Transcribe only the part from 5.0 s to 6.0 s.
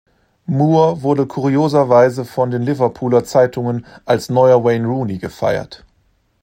gefeiert.